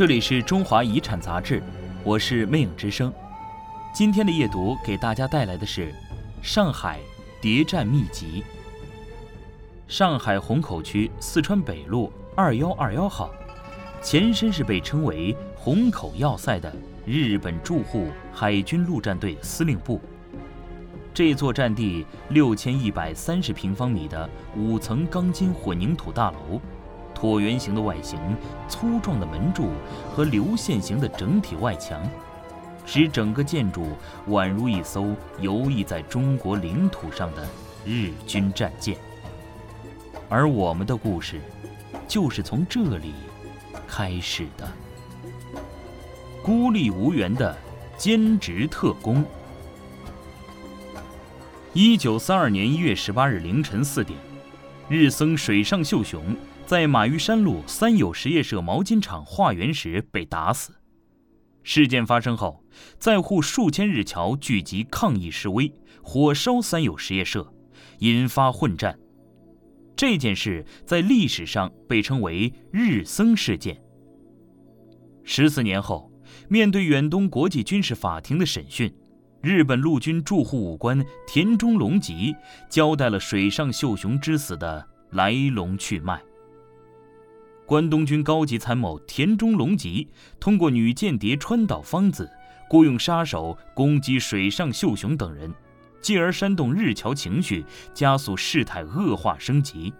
[0.00, 1.62] 这里是中华遗产杂志，
[2.02, 3.12] 我是魅影之声。
[3.92, 5.94] 今天的夜读给大家带来的是
[6.40, 6.98] 上海
[7.38, 8.42] 谍战秘籍。
[9.88, 13.30] 上海虹口区四川北路二幺二幺号，
[14.00, 16.74] 前身是被称为虹口要塞的
[17.04, 20.00] 日本驻沪海军陆战队司令部。
[21.12, 26.58] 这座占地六千一百三十平方米的五层钢筋混凝土大楼。
[27.20, 28.18] 椭圆形的外形、
[28.66, 29.68] 粗壮的门柱
[30.14, 32.02] 和流线型的整体外墙，
[32.86, 33.88] 使整个建筑
[34.30, 37.46] 宛如一艘游弋在中国领土上的
[37.84, 38.96] 日军战舰。
[40.30, 41.42] 而我们的故事，
[42.08, 43.12] 就是从这里
[43.86, 44.66] 开始的。
[46.42, 47.54] 孤立无援的
[47.98, 49.22] 兼职特工。
[51.74, 54.18] 一九三二年一月十八日凌晨四点，
[54.88, 56.34] 日僧水上秀雄。
[56.70, 60.72] 在马玉山路三友实业社毛巾厂化缘时被打死。
[61.64, 62.64] 事件发生后，
[62.96, 67.52] 在沪数千日侨聚集抗议示威，火烧三友实业社，
[67.98, 68.96] 引发混战。
[69.96, 73.82] 这件事在历史上被称为“日僧事件”。
[75.26, 76.12] 十四年后，
[76.48, 78.94] 面对远东国际军事法庭的审讯，
[79.42, 82.32] 日本陆军驻沪武官田中隆吉
[82.68, 86.22] 交代了水上秀雄之死的来龙去脉。
[87.70, 90.08] 关东军高级参谋田中隆吉
[90.40, 92.28] 通过女间谍川岛芳子，
[92.68, 95.54] 雇佣杀手攻击水上秀雄等人，
[96.00, 99.94] 继而煽动日侨情绪，加速事态恶化升级。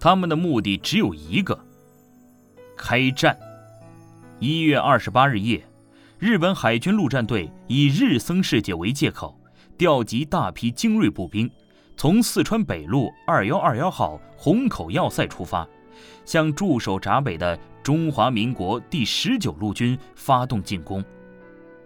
[0.00, 1.62] 他们的目的只有一个：
[2.74, 3.38] 开战。
[4.38, 5.62] 一月二十八日夜，
[6.18, 9.38] 日本海军陆战队以日僧事件为借口，
[9.76, 11.50] 调集大批精锐步兵，
[11.98, 15.68] 从四川北路二幺二幺号虹口要塞出发。
[16.24, 21.04] 向驻守闸北的中华民国第十九路军发动进攻。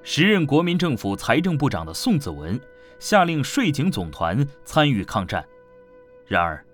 [0.03, 2.58] 时任国民政府财政部长的宋子文
[2.98, 5.45] 下令税警总团参与抗战。
[6.27, 6.64] 然而，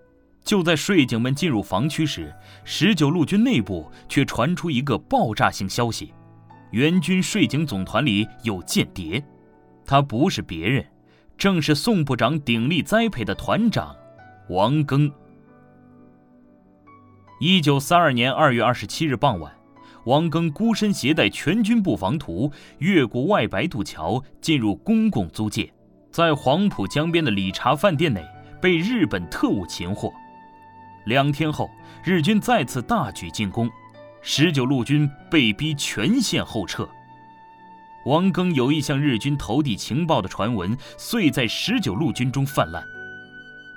[0.45, 2.33] 就在税警们进入防区时，
[2.65, 6.12] 十九路军内部却传出一个爆炸性消息：
[6.72, 9.25] 援军税警总团里有间谍。
[9.87, 10.84] 他不是别人，
[11.37, 13.97] 正是宋部长鼎力栽培的团长
[14.49, 15.11] 王庚。
[17.41, 19.53] 一九三二年二月二十七日傍晚，
[20.05, 25.72] 王庚孤身携带全军布防图，越过外白渡桥，进入公共租界，
[26.12, 28.25] 在黄浦江边的理查饭店内
[28.62, 30.12] 被日本特务擒获。
[31.06, 31.69] 两天后，
[32.05, 33.69] 日军再次大举进攻，
[34.22, 36.89] 十九路军被逼全线后撤。
[38.06, 42.84] 王庚有意向日军投递情报的传闻，遂在十九路军中泛滥。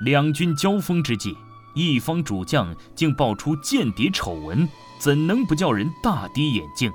[0.01, 1.35] 两军交锋之际。
[1.77, 4.67] 一方主将竟爆出间谍丑闻，
[4.97, 6.91] 怎能不叫人大跌眼镜？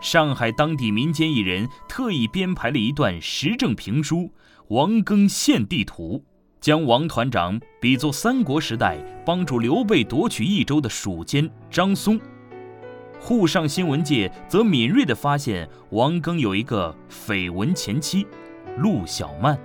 [0.00, 4.16] 上海当地民间艺人特意编排了一段时政评书
[4.68, 6.18] 《王庚献地图》，
[6.60, 12.20] 将王团长比作三国时代帮助刘备夺取益州的蜀奸张松。
[13.20, 18.26] 沪上新闻界则敏锐地发现，王庚有一个绯闻前妻，
[18.78, 19.56] 陆小曼。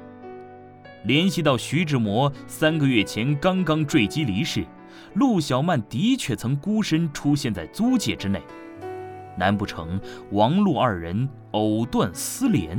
[1.08, 4.66] 联系到徐志摩三个月前刚刚坠机离世，
[5.14, 8.42] 陆小曼的确曾孤身出现在租界之内，
[9.38, 9.98] 难不成
[10.32, 12.78] 王陆二人藕断丝连？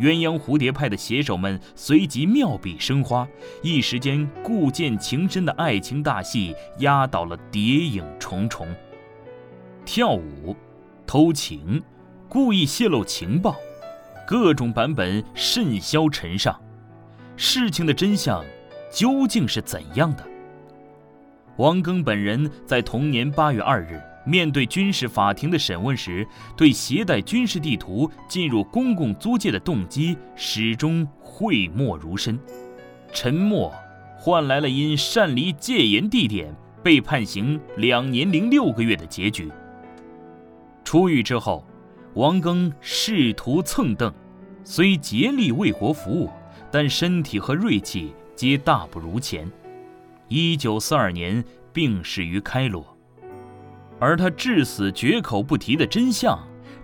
[0.00, 3.28] 鸳鸯蝴蝶派的写手们随即妙笔生花，
[3.62, 8.66] 一时间故剑情深的爱情大戏压倒了谍影重重。
[9.84, 10.56] 跳舞、
[11.06, 11.80] 偷情、
[12.28, 13.54] 故意泄露情报，
[14.26, 16.60] 各种版本甚嚣尘上。
[17.36, 18.44] 事情的真相
[18.90, 20.24] 究竟是怎样的？
[21.56, 26.26] 王庚本人在同年八月二日面对军事法庭的审问时，
[26.56, 32.38] 对携带军事地图进入公共租界的动机始终讳莫如深。
[33.12, 33.72] 沉默
[34.16, 39.50] 换来了因擅离戒严地点被判刑两年零六个月的结局。
[40.84, 41.64] 出狱之后，
[42.14, 44.12] 王庚仕途蹭蹬，
[44.64, 46.30] 虽竭力为国服务。
[46.72, 49.46] 但身体和锐气皆大不如前，
[50.28, 52.96] 一九四二年病逝于开罗，
[54.00, 56.38] 而他至死绝口不提的真相，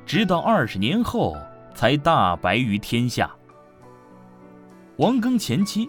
[0.05, 1.35] 直到二十年后
[1.75, 3.35] 才大白于天下。
[4.99, 5.89] 王庚前妻，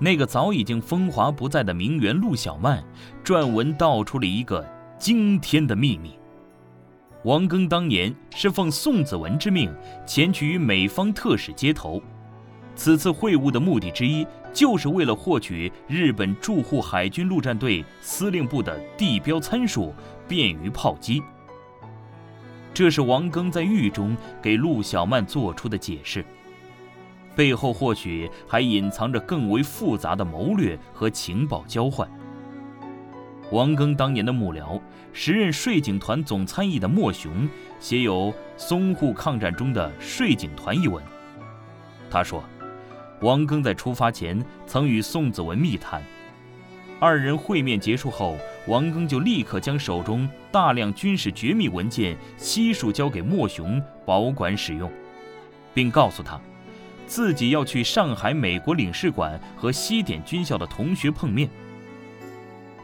[0.00, 2.82] 那个早已经风华不再的名媛陆小曼，
[3.24, 4.66] 撰文道出了一个
[4.98, 6.18] 惊天的秘密：
[7.22, 9.72] 王庚当年是奉宋子文之命
[10.04, 12.02] 前去与美方特使接头。
[12.78, 19.92] 此次会晤的目的之一，就是为了获取日本驻沪海军陆战队司令部的地标参数，
[20.28, 21.20] 便于炮击。
[22.72, 26.24] 这是王庚在狱中给陆小曼做出的解释，
[27.34, 32.08] 背后或许还隐藏着更为复杂的谋略和情报交换。
[33.50, 34.80] 王庚当年的幕僚，
[35.12, 37.48] 时任税警团总参议的莫雄，
[37.80, 41.02] 写有《淞沪抗战中的税警团》一文。
[42.08, 42.44] 他说，
[43.20, 46.02] 王庚在出发前曾与宋子文密谈，
[47.00, 48.36] 二人会面结束后，
[48.68, 54.90] 王庚就立刻将手中大量军事绝密文件悉数交给莫雄保管使用，
[55.74, 56.40] 并告诉他，
[57.06, 61.48] 自己要去上海美国领事馆和西点军校的同学碰面。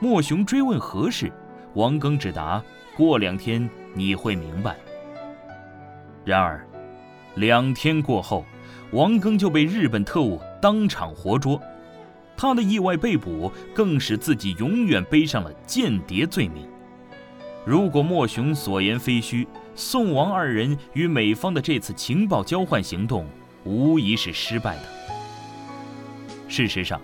[0.00, 1.32] 莫雄追问何事，
[1.74, 2.60] 王庚只答
[2.96, 4.76] ：“过两天你会明白。”
[6.26, 6.66] 然而，
[7.36, 8.44] 两天过后，
[8.92, 11.60] 王庚就被日本特务当场活捉。
[12.36, 16.66] 他的意外被捕，更使自己永远背上了间谍罪名。
[17.64, 23.26] 如果莫雄所言非虚，宋王二人与美方的这次情报交换行动，
[23.64, 24.82] 无疑是失败的。
[26.48, 27.00] 事实上，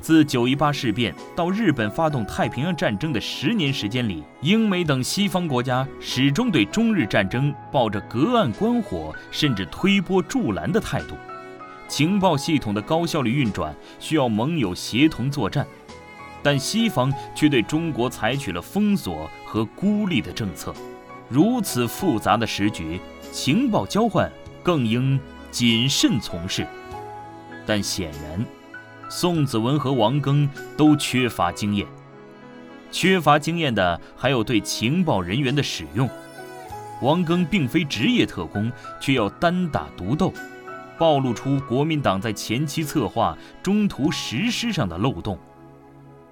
[0.00, 11.14] 自九一八事变到日本发动太平洋战争的十年时间里，英美等西方国家始终对中日战争抱着隔岸观火，甚至推波助澜的态度。
[11.86, 15.66] 情报系统的高效率运转需要盟友协同作战，
[16.42, 20.72] 但西方却对中国采取了封锁和孤立的政策。
[21.28, 23.00] 如此复杂的时局，
[23.32, 24.30] 情报交换
[24.62, 25.18] 更应
[25.50, 26.66] 谨慎从事。
[27.66, 28.59] 但显然。
[29.12, 31.84] 宋子文和王庚都缺乏经验，
[32.92, 36.08] 缺乏经验的还有对情报人员的使用。
[37.02, 38.70] 王庚并非职业特工，
[39.00, 40.32] 却要单打独斗，
[40.96, 45.36] 暴露出国民党在前期策划、中途实施上的漏洞。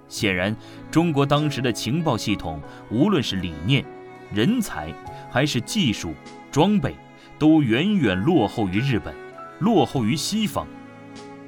[0.07, 0.55] 显然，
[0.89, 3.85] 中国当时的情报系统，无论是理念、
[4.33, 4.95] 人才，
[5.33, 6.15] 还是技术、
[6.53, 6.95] 装备，
[7.41, 9.13] 都远远落后于日本，
[9.59, 10.65] 落后于西方。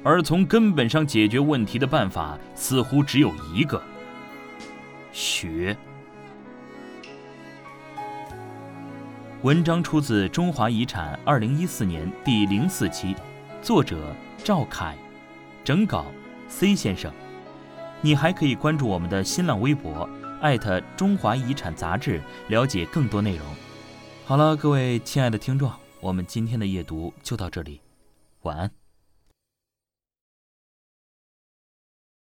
[0.03, 3.81] 而从根本上解决问题的办法，似乎只有一个：
[5.11, 5.77] 学。
[9.43, 13.15] 文章出自《中华遗产》二零一四年第零四期，
[13.61, 14.95] 作者赵凯，
[15.63, 16.05] 整稿
[16.47, 17.11] C 先生。
[18.01, 20.09] 你还可以关注我们的新浪微博，
[20.41, 23.45] 艾特中华遗产杂志，了解更多内容。
[24.25, 27.81] 好了，各位亲爱的听众，我们今天的夜读就到这里，
[28.41, 28.80] 晚安。